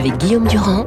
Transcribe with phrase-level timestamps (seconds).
[0.00, 0.86] avec Guillaume Durand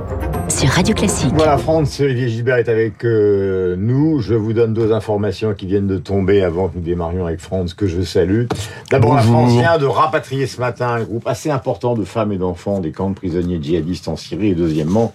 [0.50, 1.34] sur Radio Classique.
[1.36, 4.22] Voilà, France, Olivier Gilbert est avec euh, nous.
[4.22, 7.76] Je vous donne deux informations qui viennent de tomber avant que nous démarrions avec France,
[7.76, 8.46] que je salue.
[8.90, 12.40] D'abord, la France vient de rapatrier ce matin un groupe assez important de femmes et
[12.40, 14.48] d'enfants des camps de prisonniers djihadistes en Syrie.
[14.48, 15.14] Et deuxièmement,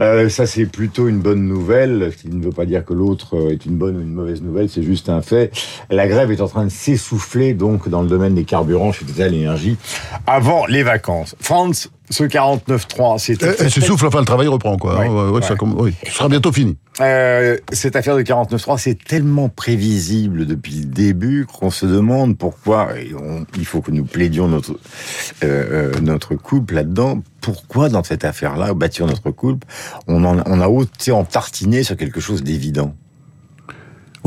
[0.00, 3.36] euh, ça, c'est plutôt une bonne nouvelle, ce qui ne veut pas dire que l'autre
[3.36, 5.52] euh, est une bonne ou une mauvaise nouvelle, c'est juste un fait.
[5.90, 9.34] La grève est en train de s'essouffler, donc, dans le domaine des carburants chez Total
[9.34, 9.76] Énergie,
[10.26, 11.36] avant les vacances.
[11.40, 13.42] France, ce 49-3, c'est...
[13.42, 14.98] Elle s'essouffle, enfin, le travail reprend, quoi.
[14.98, 15.94] Ouais, ouais, ça, comme- oui.
[16.06, 16.76] Ce sera bientôt fini.
[17.00, 22.98] Euh, cette affaire de 49.3, c'est tellement prévisible depuis le début qu'on se demande pourquoi,
[22.98, 28.02] et on- il faut que nous plaidions notre, euh, euh, notre couple là-dedans, pourquoi dans
[28.02, 29.66] cette affaire-là, bâtir notre couple,
[30.08, 32.94] on, en, on a osé en tartiner sur quelque chose d'évident?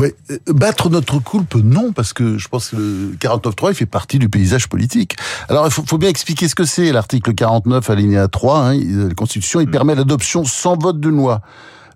[0.02, 3.86] Oui, euh, battre notre coulpe, non, parce que je pense que le 49.3, il fait
[3.86, 5.16] partie du paysage politique.
[5.48, 6.92] Alors, il faut, faut bien expliquer ce que c'est.
[6.92, 11.42] L'article 49, alinéa 3, hein, la Constitution, il permet l'adoption sans vote d'une loi.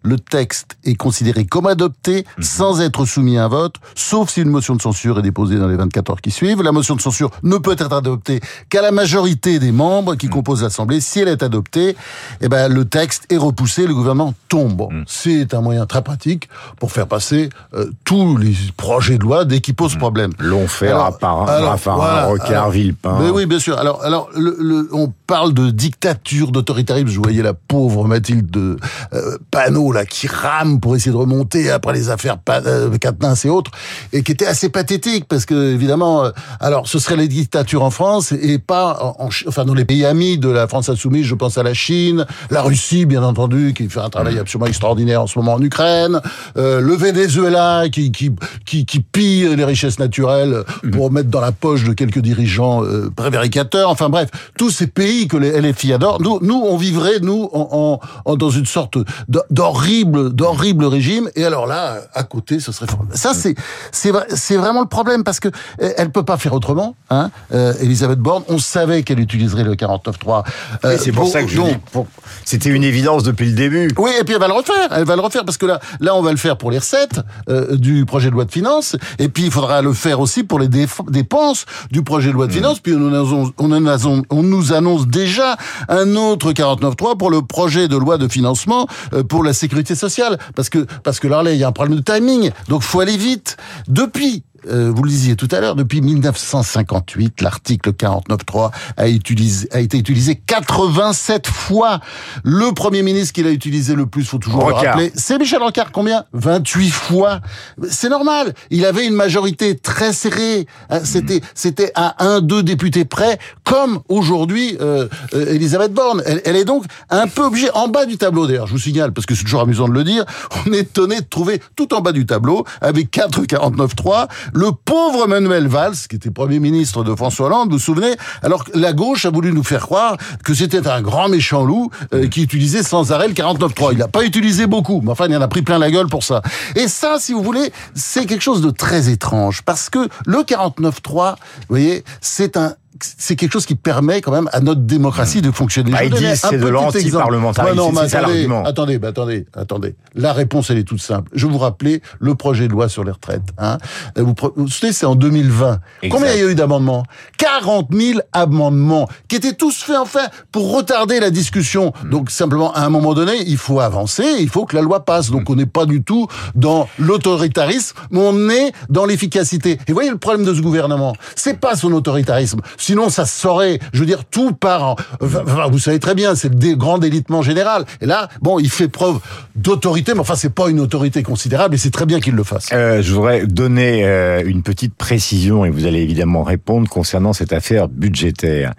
[0.05, 4.49] Le texte est considéré comme adopté sans être soumis à un vote, sauf si une
[4.49, 6.61] motion de censure est déposée dans les 24 heures qui suivent.
[6.61, 8.39] La motion de censure ne peut être adoptée
[8.69, 11.01] qu'à la majorité des membres qui composent l'Assemblée.
[11.01, 11.95] Si elle est adoptée,
[12.41, 14.75] eh ben, le texte est repoussé, le gouvernement tombe.
[14.77, 19.43] Bon, C'est un moyen très pratique pour faire passer euh, tous les projets de loi
[19.45, 20.31] dès qu'ils posent problème.
[20.39, 23.17] L'Onfer, Alors, Raffarin, alors, Raffarin, voilà, Rocard, Villepin.
[23.21, 23.77] Mais oui, bien sûr.
[23.79, 27.07] Alors, alors, le, le- on parle de dictature, d'autoritarisme.
[27.07, 28.77] Je voyais la pauvre Mathilde de
[29.13, 33.49] euh, Panot là qui rame pour essayer de remonter après les affaires euh, Quatennens et
[33.49, 33.71] autres,
[34.13, 37.89] et qui était assez pathétique parce que évidemment, euh, alors ce serait les dictatures en
[37.89, 41.25] France et pas en, enfin dans les pays amis de la France insoumise.
[41.25, 45.21] Je pense à la Chine, la Russie, bien entendu, qui fait un travail absolument extraordinaire
[45.21, 46.19] en ce moment en Ukraine,
[46.57, 48.31] euh, le Venezuela qui qui
[48.65, 53.09] qui, qui pille les richesses naturelles pour mettre dans la poche de quelques dirigeants euh,
[53.15, 53.89] prévaricateurs.
[53.89, 56.21] Enfin bref, tous ces pays que les LFI adorent.
[56.21, 58.97] Nous, nous, on vivrait nous en, en- en- dans une sorte
[59.29, 59.39] d'h-
[59.85, 61.29] d'horrible, d'horrible régime.
[61.35, 63.17] Et alors là, à côté, ce serait formidable.
[63.17, 63.55] Ça, c'est
[63.91, 65.49] c'est c'est vraiment le problème parce que
[65.81, 66.95] euh, elle peut pas faire autrement.
[67.09, 70.43] Hein, euh, Elisabeth Borne, on savait qu'elle utiliserait le 49.3.
[70.45, 70.51] Oui,
[70.85, 72.07] euh, c'est pour ça que dis, pour-
[72.45, 73.89] c'était une évidence depuis le début.
[73.97, 74.89] Oui, et puis elle va le refaire.
[74.91, 77.19] Elle va le refaire parce que là, là, on va le faire pour les recettes
[77.49, 80.59] euh, du projet de loi de finances, et puis il faudra le faire aussi pour
[80.59, 82.79] les dépenses du projet de loi de finances.
[82.79, 85.57] Puis on, nous annonce- on, annonce- on nous annonce déjà
[85.89, 88.87] un autre 49.3 pour le projet de loi de financement
[89.29, 92.51] pour la sécurité sociale, parce que parce que il y a un problème de timing,
[92.67, 93.57] donc faut aller vite.
[93.87, 99.79] Depuis euh, vous le disiez tout à l'heure, depuis 1958, l'article 49.3 a, utilisé- a
[99.79, 101.99] été utilisé 87 fois.
[102.43, 105.91] Le Premier ministre qui l'a utilisé le plus, faut toujours le rappeler, c'est Michel Rocard.
[105.91, 106.25] Combien?
[106.33, 107.41] 28 fois.
[107.89, 108.53] C'est normal.
[108.69, 110.67] Il avait une majorité très serrée.
[110.89, 116.21] Hein, C'était c'était à un, deux députés près, comme aujourd'hui euh, euh, Elisabeth Borne.
[116.25, 119.11] Elle, elle est donc un peu obligée, en bas du tableau d'ailleurs, je vous signale,
[119.13, 120.25] parce que c'est toujours amusant de le dire,
[120.65, 125.67] on est étonné de trouver tout en bas du tableau, avec 4,49,3, le pauvre Manuel
[125.67, 129.25] Valls, qui était Premier ministre de François Hollande, vous vous souvenez Alors que la gauche
[129.25, 133.11] a voulu nous faire croire que c'était un grand méchant loup euh, qui utilisait sans
[133.11, 133.89] arrêt le 49.3.
[133.91, 136.23] Il n'a pas utilisé beaucoup, mais enfin, il en a pris plein la gueule pour
[136.23, 136.41] ça.
[136.75, 141.35] Et ça, si vous voulez, c'est quelque chose de très étrange, parce que le 49.3,
[141.35, 141.35] vous
[141.67, 145.91] voyez, c'est un c'est quelque chose qui permet quand même à notre démocratie de fonctionner.
[145.91, 147.77] Bah, ils disent c'est de l'anti-parlementarisme.
[147.77, 148.47] Ouais, non, mais C'est ça attendez.
[148.65, 149.95] Attendez, bah, attendez, attendez.
[150.13, 151.29] La réponse, elle est toute simple.
[151.33, 153.41] Je vous rappelais le projet de loi sur les retraites.
[153.57, 153.77] Hein.
[154.15, 155.79] Vous, vous savez, c'est en 2020.
[156.01, 156.15] Exact.
[156.15, 157.03] Combien il y a eu d'amendements?
[157.37, 161.93] 40 000 amendements qui étaient tous faits enfin pour retarder la discussion.
[162.03, 162.09] Hmm.
[162.09, 165.29] Donc simplement, à un moment donné, il faut avancer, il faut que la loi passe.
[165.29, 165.33] Hmm.
[165.33, 169.71] Donc on n'est pas du tout dans l'autoritarisme, mais on est dans l'efficacité.
[169.71, 172.61] Et vous voyez le problème de ce gouvernement, c'est pas son autoritarisme.
[172.85, 173.79] Sinon, ça se saurait.
[173.93, 174.95] Je veux dire, tout part.
[175.19, 177.83] Vous savez très bien, c'est le grand délitement général.
[177.99, 179.17] Et là, bon, il fait preuve
[179.55, 182.69] d'autorité, mais enfin, c'est pas une autorité considérable, et c'est très bien qu'il le fasse.
[182.73, 187.53] Euh, je voudrais donner euh, une petite précision et vous allez évidemment répondre concernant cette
[187.53, 188.73] affaire budgétaire.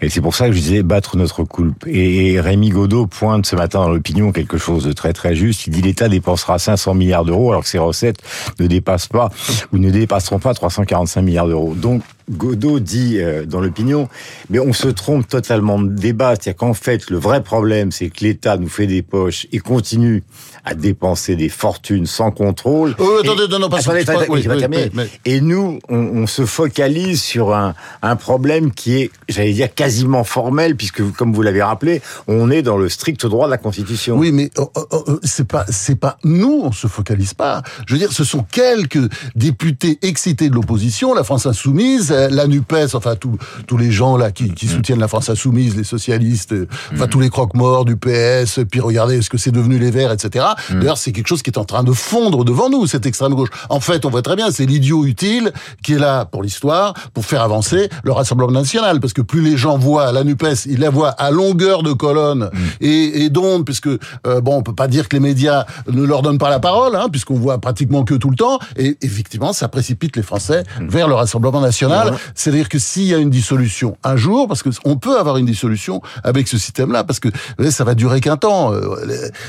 [0.00, 1.86] Et c'est pour ça que je disais battre notre coulpe.
[1.86, 5.66] Et Rémi Godot pointe ce matin dans l'opinion quelque chose de très très juste.
[5.66, 8.22] Il dit l'État dépensera 500 milliards d'euros alors que ses recettes
[8.58, 9.28] ne dépassent pas
[9.72, 11.74] ou ne dépasseront pas 345 milliards d'euros.
[11.74, 14.08] Donc Godot dit euh, dans l'opinion,
[14.50, 16.34] mais on se trompe totalement de débat.
[16.34, 20.22] C'est-à-dire qu'en fait, le vrai problème, c'est que l'État nous fait des poches et continue
[20.64, 22.94] à dépenser des fortunes sans contrôle.
[22.98, 26.26] Oh, attendez, non, non, pas attendez, attendez, oui, oui, oui, oui, Et nous, on, on,
[26.26, 31.42] se focalise sur un, un problème qui est, j'allais dire, quasiment formel, puisque, comme vous
[31.42, 34.16] l'avez rappelé, on est dans le strict droit de la Constitution.
[34.16, 37.62] Oui, mais oh, oh, oh, c'est pas, c'est pas nous, on se focalise pas.
[37.86, 42.74] Je veux dire, ce sont quelques députés excités de l'opposition, la France insoumise, la Nupes,
[42.94, 44.70] enfin tous tous les gens là qui, qui mm.
[44.70, 46.54] soutiennent la France insoumise, les socialistes,
[46.92, 47.08] enfin mm.
[47.08, 50.46] tous les croque-morts du PS, puis regardez ce que c'est devenu les Verts, etc.
[50.70, 50.80] Mm.
[50.80, 53.50] D'ailleurs, c'est quelque chose qui est en train de fondre devant nous, cette extrême gauche.
[53.68, 55.52] En fait, on voit très bien, c'est l'idiot utile
[55.82, 59.56] qui est là pour l'histoire, pour faire avancer le Rassemblement national, parce que plus les
[59.56, 63.88] gens voient la Nupes, ils la voient à longueur de colonne et, et d'onde, puisque
[63.88, 66.96] euh, bon, on peut pas dire que les médias ne leur donnent pas la parole,
[66.96, 71.08] hein, puisqu'on voit pratiquement que tout le temps, et effectivement, ça précipite les Français vers
[71.08, 72.14] le Rassemblement national.
[72.34, 75.46] C'est-à-dire que s'il y a une dissolution un jour, parce que on peut avoir une
[75.46, 77.28] dissolution avec ce système-là, parce que
[77.70, 78.96] ça va durer qu'un temps, euh,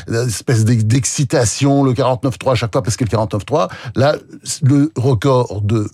[0.07, 0.65] l'espèce
[0.95, 4.15] d'excitation, le 49-3 à chaque fois, parce que le 49-3, là,
[4.63, 5.87] le record de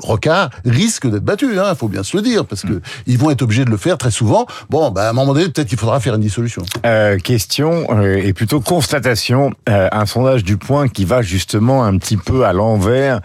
[0.00, 3.42] Rocard risque d'être battu, hein, faut bien se le dire, parce que ils vont être
[3.42, 4.46] obligés de le faire très souvent.
[4.70, 6.62] Bon, bah, à un moment donné, peut-être qu'il faudra faire une dissolution.
[6.86, 11.98] Euh, question euh, et plutôt constatation, euh, un sondage du Point qui va justement un
[11.98, 13.20] petit peu à l'envers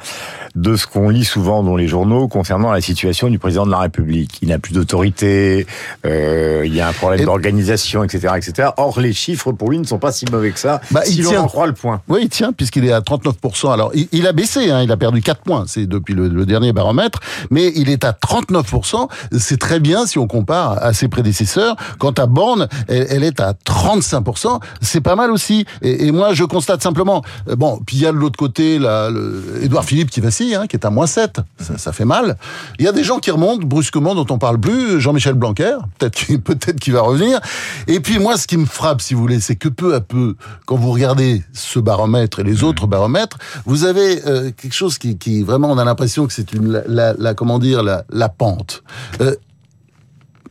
[0.55, 3.77] de ce qu'on lit souvent dans les journaux concernant la situation du président de la
[3.77, 4.39] République.
[4.41, 5.67] Il n'a plus d'autorité,
[6.05, 8.69] il y a un problème d'organisation, etc., etc.
[8.77, 11.37] Or, les chiffres pour lui ne sont pas si mauvais que ça, bah, si l'on
[11.37, 12.01] en croit le point.
[12.07, 13.71] Oui, il tient, puisqu'il est à 39%.
[13.71, 16.73] Alors, il, a baissé, hein, il a perdu 4 points, c'est depuis le, le, dernier
[16.73, 17.19] baromètre,
[17.51, 19.07] mais il est à 39%.
[19.37, 21.75] C'est très bien si on compare à ses prédécesseurs.
[21.99, 24.59] Quant à Borne, elle, elle est à 35%.
[24.81, 25.65] C'est pas mal aussi.
[25.81, 28.79] Et, et, moi, je constate simplement, euh, bon, puis il y a de l'autre côté,
[28.79, 31.41] là, le, Edouard Philippe qui va Hein, qui est à moins 7.
[31.77, 32.37] Ça, fait mal.
[32.77, 35.01] Il y a des gens qui remontent brusquement, dont on parle plus.
[35.01, 37.39] Jean-Michel Blanquer, peut-être qu'il peut qu'il va revenir.
[37.87, 40.35] Et puis moi, ce qui me frappe, si vous voulez, c'est que peu à peu,
[40.65, 41.08] quand vous regardez
[41.53, 45.77] ce baromètre et les autres baromètres, vous avez euh, quelque chose qui, qui, vraiment, on
[45.77, 48.83] a l'impression que c'est une, la, la, comment dire, la, la pente.
[49.21, 49.35] Euh,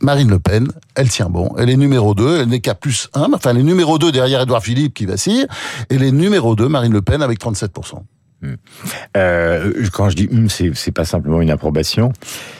[0.01, 1.53] Marine Le Pen, elle tient bon.
[1.57, 3.33] Elle est numéro 2, elle n'est qu'à plus 1.
[3.33, 5.45] Enfin, elle est numéro 2 derrière Edouard Philippe qui vacille.
[5.89, 8.01] Et elle est numéro 2, Marine Le Pen, avec 37%.
[8.41, 8.53] Hmm.
[9.17, 12.13] Euh, quand je dis hum, c'est pas simplement une approbation.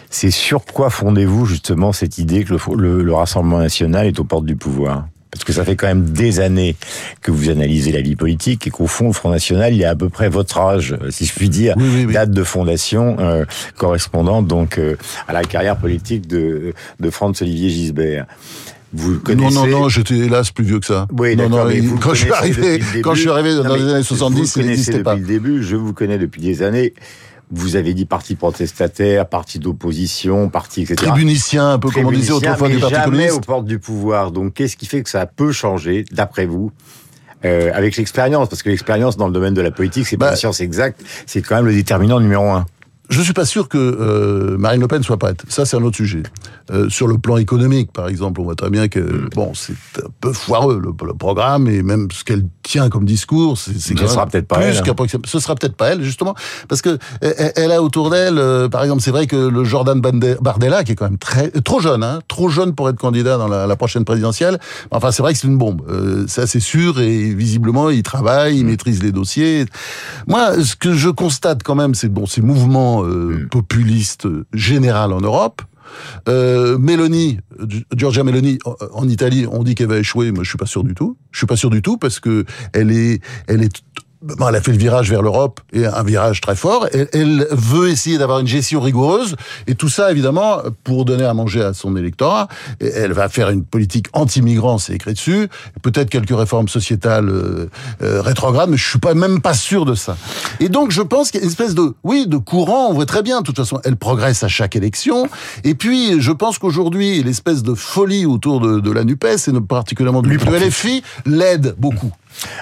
[0.10, 4.46] C'est sur quoi fondez-vous justement cette idée que le, le, Rassemblement national est aux portes
[4.46, 5.08] du pouvoir?
[5.32, 6.76] Parce que ça fait quand même des années
[7.22, 9.96] que vous analysez la vie politique et qu'au fond, le Front National, il est à
[9.96, 11.76] peu près votre âge, si je puis dire,
[12.12, 13.46] date de fondation euh,
[13.78, 14.96] correspondant donc euh,
[15.28, 18.26] à la carrière politique de, de Franz Olivier Gisbert.
[18.92, 19.54] Vous connaissez...
[19.54, 21.08] Non, non, non, j'étais hélas plus vieux que ça.
[21.16, 24.04] Oui, non, non, mais quand, je suis arrivé, quand je suis arrivé dans les années
[24.04, 25.16] 70, il n'existait pas.
[25.16, 26.94] Depuis le début, je vous connais depuis des années.
[27.52, 30.96] Vous avez dit parti protestataire, parti d'opposition, parti etc.
[30.98, 33.38] Tribunicien, un peu comme on disait autrefois du Parti jamais communiste.
[33.38, 34.32] aux portes du pouvoir.
[34.32, 36.72] Donc, qu'est-ce qui fait que ça peut changer, d'après vous
[37.46, 40.32] euh, avec l'expérience, parce que l'expérience dans le domaine de la politique, c'est pas bah,
[40.32, 42.66] une science exacte, c'est quand même le déterminant numéro un.
[43.10, 45.44] Je suis pas sûr que euh, Marine Le Pen soit prête.
[45.48, 46.22] Ça, c'est un autre sujet.
[46.70, 49.30] Euh, sur le plan économique, par exemple, on voit très bien que mm.
[49.34, 53.58] bon, c'est un peu foireux le, le, programme et même ce qu'elle tient comme discours,
[53.58, 54.76] c'est ce sera peut-être pas elle.
[55.26, 56.36] Ce sera peut-être pas elle, justement,
[56.68, 60.00] parce que elle, elle a autour d'elle, euh, par exemple, c'est vrai que le Jordan
[60.00, 63.48] Bardella, qui est quand même très trop jeune, hein, trop jeune pour être candidat dans
[63.48, 64.60] la, la prochaine présidentielle.
[64.92, 65.82] Enfin, c'est vrai que c'est une bombe.
[65.90, 68.70] Euh, ça, c'est sûr et visiblement, il travaille, il mm.
[68.70, 69.66] maîtrise les dossiers.
[70.28, 73.50] Moi, ce que je constate quand même, c'est bon, ces mouvements euh, mm.
[73.50, 75.64] populiste général en Europe.
[76.28, 77.40] Euh, Meloni,
[77.96, 78.60] Giorgia Meloni,
[78.94, 81.18] en Italie, on dit qu'elle va échouer, mais je suis pas sûr du tout.
[81.32, 83.84] Je suis pas sûr du tout parce que elle est, elle est
[84.28, 86.88] elle a fait le virage vers l'Europe et un virage très fort.
[86.94, 89.36] Elle, elle veut essayer d'avoir une gestion rigoureuse
[89.68, 92.48] et tout ça évidemment pour donner à manger à son électorat.
[92.82, 95.48] Et elle va faire une politique anti-migrants, c'est écrit dessus.
[95.82, 97.70] Peut-être quelques réformes sociétales euh,
[98.02, 100.18] euh, rétrogrades, mais je suis pas même pas sûr de ça.
[100.60, 102.88] Et donc je pense qu'il y a une espèce de oui de courant.
[102.90, 103.40] On voit très bien.
[103.40, 105.28] De toute façon, elle progresse à chaque élection.
[105.64, 110.22] Et puis je pense qu'aujourd'hui l'espèce de folie autour de, de la Nupes et particulièrement
[110.22, 112.12] du LFI l'aide beaucoup.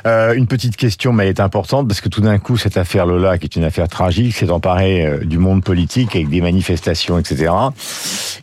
[0.06, 3.06] Euh, une petite question, mais elle est importante, parce que tout d'un coup, cette affaire
[3.06, 7.18] Lola, qui est une affaire tragique, s'est emparée euh, du monde politique avec des manifestations,
[7.18, 7.54] etc.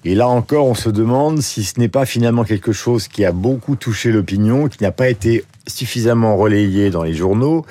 [0.05, 3.33] Et là encore, on se demande si ce n'est pas finalement quelque chose qui a
[3.33, 7.65] beaucoup touché l'opinion, qui n'a pas été suffisamment relayé dans les journaux.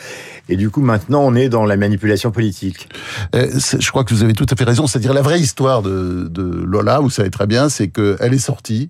[0.50, 2.89] Et du coup, maintenant, on est dans la manipulation politique.
[3.34, 3.48] Euh,
[3.79, 4.88] je crois que vous avez tout à fait raison.
[4.88, 8.89] C'est-à-dire la vraie histoire de, de Lola, vous savez très bien, c'est qu'elle est sortie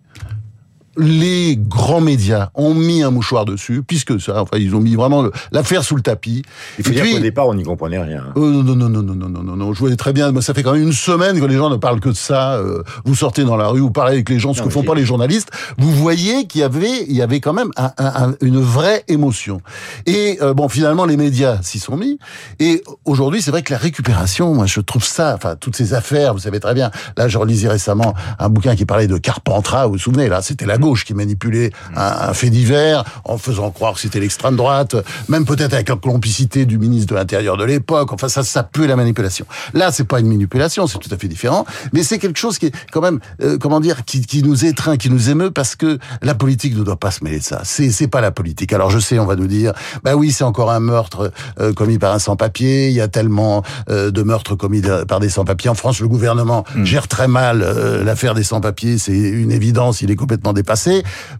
[0.97, 5.25] les grands médias ont mis un mouchoir dessus, puisque ça, enfin, ils ont mis vraiment
[5.51, 6.43] l'affaire sous le tapis.
[6.77, 8.25] Il faut dire qu'au départ, on n'y comprenait rien.
[8.37, 10.31] Euh, non, non, non, non, non, non, non, non, je voyais très bien.
[10.41, 12.55] Ça fait quand même une semaine que les gens ne parlent que de ça.
[12.55, 14.95] Euh, vous sortez dans la rue, vous parlez avec les gens, ce que font pas
[14.95, 15.49] les journalistes.
[15.77, 19.61] Vous voyez qu'il y avait, il y avait quand même un, un, une vraie émotion.
[20.05, 22.19] Et euh, bon, finalement, les médias s'y sont mis.
[22.59, 26.33] Et aujourd'hui, c'est vrai que la récupération, moi, je trouve ça, enfin, toutes ces affaires,
[26.33, 26.91] vous savez très bien.
[27.17, 29.87] Là, je relisais récemment un bouquin qui parlait de Carpentras.
[29.87, 33.93] Vous vous souvenez Là, c'était la gauche qui manipulait un, fait divers en faisant croire
[33.93, 34.97] que c'était l'extrême droite,
[35.29, 38.11] même peut-être avec la complicité du ministre de l'Intérieur de l'époque.
[38.11, 39.45] Enfin, ça, ça peut la manipulation.
[39.73, 42.65] Là, c'est pas une manipulation, c'est tout à fait différent, mais c'est quelque chose qui
[42.67, 45.99] est quand même, euh, comment dire, qui, qui, nous étreint, qui nous émeut, parce que
[46.21, 47.61] la politique ne doit pas se mêler de ça.
[47.63, 48.73] C'est, c'est pas la politique.
[48.73, 49.71] Alors, je sais, on va nous dire,
[50.03, 52.89] bah oui, c'est encore un meurtre euh, commis par un sans-papier.
[52.89, 56.01] Il y a tellement euh, de meurtres commis par des sans-papiers en France.
[56.01, 56.83] Le gouvernement hmm.
[56.83, 57.59] gère très mal
[58.03, 58.97] l'affaire des sans-papiers.
[58.97, 60.01] C'est une évidence.
[60.01, 60.72] Il est complètement dépassé.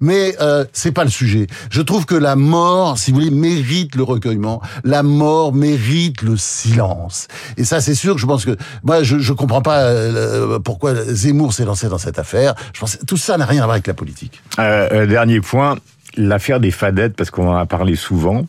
[0.01, 1.47] Mais euh, c'est pas le sujet.
[1.69, 4.61] Je trouve que la mort, si vous voulez, mérite le recueillement.
[4.83, 7.27] La mort mérite le silence.
[7.57, 8.17] Et ça, c'est sûr.
[8.17, 12.19] Je pense que moi, je, je comprends pas euh, pourquoi Zemmour s'est lancé dans cette
[12.19, 12.55] affaire.
[12.73, 14.41] Je pense tout ça n'a rien à voir avec la politique.
[14.59, 15.77] Euh, euh dernier point,
[16.15, 18.45] l'affaire des fadettes, parce qu'on en a parlé souvent.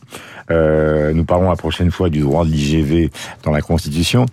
[0.50, 3.11] Euh, nous parlons la prochaine fois du droit de l'IGV
[3.42, 4.26] dans la Constitution.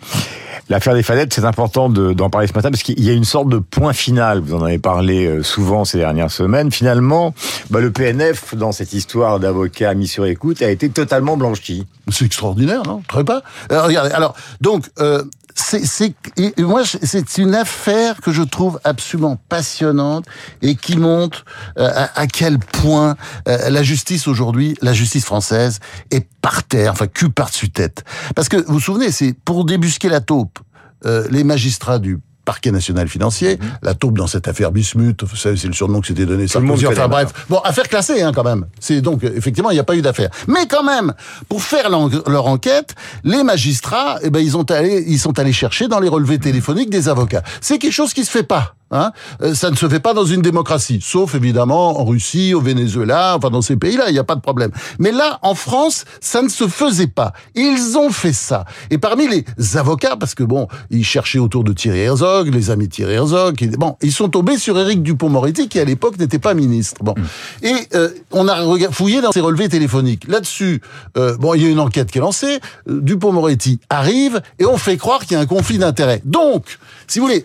[0.69, 3.49] L'affaire des fadettes, c'est important d'en parler ce matin parce qu'il y a une sorte
[3.49, 4.39] de point final.
[4.39, 6.71] Vous en avez parlé euh, souvent ces dernières semaines.
[6.71, 7.33] Finalement,
[7.69, 11.85] bah, le PNF, dans cette histoire d'avocat mis sur écoute, a été totalement blanchi.
[12.09, 13.41] C'est extraordinaire, non Très pas.
[13.69, 14.11] Alors, regardez.
[14.11, 15.23] Alors, donc, euh,
[15.55, 16.15] c'est
[16.59, 20.25] moi c'est une affaire que je trouve absolument passionnante
[20.61, 21.45] et qui montre
[21.77, 23.15] euh, à, quel point
[23.47, 25.79] euh, la justice aujourd'hui, la justice française
[26.11, 28.03] est par terre, enfin cul par-dessus tête.
[28.35, 30.59] Parce que vous vous souvenez, c'est pour débusquer la taupe,
[31.05, 33.69] euh, les magistrats du parquet national financier, mhm.
[33.81, 36.87] la taupe dans cette affaire Bismuth, vous savez, c'est le surnom que s'était donné Sarkozy,
[36.87, 37.33] enfin bref.
[37.49, 38.65] Bon, affaire classée hein, quand même.
[38.79, 40.29] C'est donc effectivement, il n'y a pas eu d'affaire.
[40.47, 41.13] Mais quand même,
[41.49, 45.87] pour faire leur enquête, les magistrats, eh ben ils ont allé ils sont allés chercher
[45.87, 47.43] dans les relevés téléphoniques des avocats.
[47.61, 48.75] C'est quelque chose qui se fait pas.
[48.91, 52.61] Hein euh, ça ne se fait pas dans une démocratie, sauf évidemment en Russie, au
[52.61, 54.71] Venezuela, enfin dans ces pays-là, il n'y a pas de problème.
[54.99, 57.33] Mais là, en France, ça ne se faisait pas.
[57.55, 58.65] Ils ont fait ça.
[58.89, 62.87] Et parmi les avocats, parce que bon, ils cherchaient autour de Thierry Herzog, les amis
[62.87, 66.53] de Thierry Herzog, bon, ils sont tombés sur Éric Dupont-Moretti, qui à l'époque n'était pas
[66.53, 67.03] ministre.
[67.03, 67.65] Bon, mm.
[67.65, 70.27] et euh, on a fouillé dans ses relevés téléphoniques.
[70.27, 70.81] Là-dessus,
[71.17, 72.59] euh, bon, il y a une enquête qui est lancée.
[72.87, 76.21] Dupont-Moretti arrive et on fait croire qu'il y a un conflit d'intérêts.
[76.25, 76.77] Donc,
[77.11, 77.43] si vous voulez,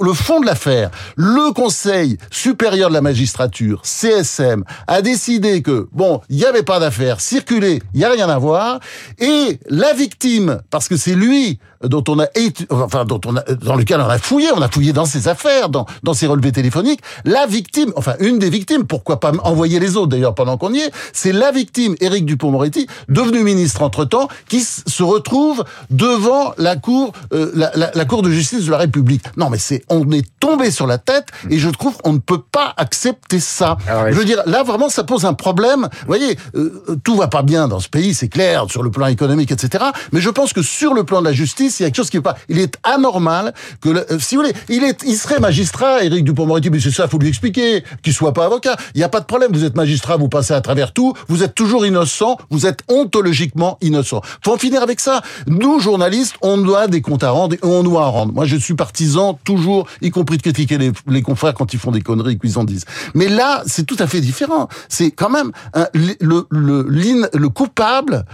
[0.00, 6.22] le fond de l'affaire le Conseil supérieur de la magistrature, CSM, a décidé que, bon,
[6.30, 8.80] il n'y avait pas d'affaire, circuler, il n'y a rien à voir,
[9.18, 11.58] et la victime, parce que c'est lui
[11.88, 12.26] dont on a,
[12.70, 15.68] enfin, dont on a, dans lequel on a fouillé, on a fouillé dans ses affaires,
[15.68, 19.96] dans, dans ses relevés téléphoniques, la victime, enfin, une des victimes, pourquoi pas envoyer les
[19.96, 24.60] autres d'ailleurs pendant qu'on y est, c'est la victime, Éric Dupont-Moretti, devenu ministre entre-temps, qui
[24.60, 28.93] se retrouve devant la cour, euh, la, cour de justice de la République.
[29.36, 32.42] Non, mais c'est, on est tombé sur la tête et je trouve qu'on ne peut
[32.42, 33.76] pas accepter ça.
[33.88, 35.88] Ah je veux dire, là vraiment, ça pose un problème.
[36.00, 39.06] Vous voyez, euh, tout va pas bien dans ce pays, c'est clair, sur le plan
[39.06, 39.84] économique, etc.
[40.12, 42.10] Mais je pense que sur le plan de la justice, il y a quelque chose
[42.10, 42.36] qui est pas.
[42.48, 46.70] Il est anormal que, euh, si vous voulez, il est, il serait magistrat, Éric Dupond-Moretti,
[46.70, 48.76] mais c'est ça, faut lui expliquer, qu'il soit pas avocat.
[48.94, 49.52] Il n'y a pas de problème.
[49.52, 53.78] Vous êtes magistrat, vous passez à travers tout, vous êtes toujours innocent, vous êtes ontologiquement
[53.80, 54.20] innocent.
[54.44, 55.22] Faut en finir avec ça.
[55.46, 58.32] Nous, journalistes, on doit des comptes à rendre et on doit en rendre.
[58.32, 61.90] Moi, je suis partisan toujours, y compris de critiquer les, les confrères quand ils font
[61.90, 62.84] des conneries qu'ils en disent.
[63.14, 64.68] Mais là, c'est tout à fait différent.
[64.90, 65.52] C'est quand même
[65.94, 68.24] le, le, le, le coupable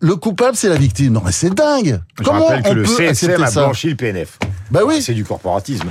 [0.00, 1.12] le coupable, c'est la victime.
[1.12, 2.00] Non, mais c'est dingue.
[2.16, 4.38] Je Comment rappelle que on le peut CSM a blanchi le PNF.
[4.70, 5.02] Bah oui.
[5.02, 5.88] C'est du corporatisme.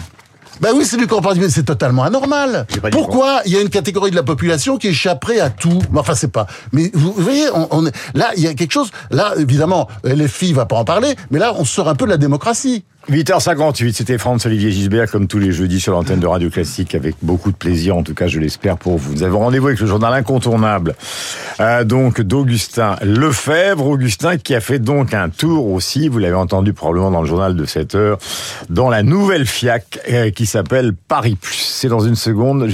[0.62, 2.68] Bah oui, c'est du corporatisme, c'est totalement anormal.
[2.92, 5.82] Pourquoi il y a une catégorie de la population qui échapperait à tout?
[5.96, 6.46] Enfin, c'est pas.
[6.72, 8.92] Mais vous voyez, on, là, il y a quelque chose.
[9.10, 12.12] Là, évidemment, les filles va pas en parler, mais là, on sort un peu de
[12.12, 12.86] la démocratie.
[13.10, 17.52] 8h58, c'était Franz-Olivier Gisbert, comme tous les jeudis sur l'antenne de Radio Classique, avec beaucoup
[17.52, 19.14] de plaisir, en tout cas je l'espère pour vous.
[19.14, 20.96] Nous avons rendez-vous avec le journal incontournable,
[21.60, 23.88] euh, donc d'Augustin Lefebvre.
[23.88, 27.56] Augustin qui a fait donc un tour aussi, vous l'avez entendu probablement dans le journal
[27.56, 28.20] de 7 heures,
[28.70, 31.58] dans la nouvelle FIAC euh, qui s'appelle Paris Plus.
[31.58, 32.68] C'est dans une seconde.